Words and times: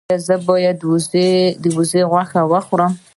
ایا 0.09 0.17
زه 0.27 0.35
باید 0.47 0.75
د 1.63 1.65
وزې 1.77 2.01
غوښه 2.11 2.41
وخورم؟ 2.51 2.93